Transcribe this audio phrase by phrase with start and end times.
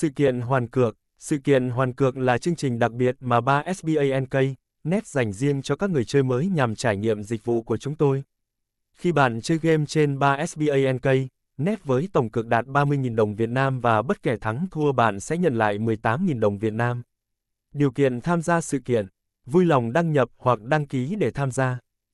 [0.00, 4.54] Sự kiện hoàn cược Sự kiện hoàn cược là chương trình đặc biệt mà 3SBANK,
[4.84, 7.94] net dành riêng cho các người chơi mới nhằm trải nghiệm dịch vụ của chúng
[7.94, 8.24] tôi.
[8.92, 11.26] Khi bạn chơi game trên 3SBANK,
[11.58, 15.20] net với tổng cược đạt 30.000 đồng Việt Nam và bất kể thắng thua bạn
[15.20, 17.02] sẽ nhận lại 18.000 đồng Việt Nam.
[17.72, 19.06] Điều kiện tham gia sự kiện
[19.46, 21.78] Vui lòng đăng nhập hoặc đăng ký để tham gia.